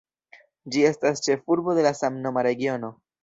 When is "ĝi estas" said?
0.75-1.21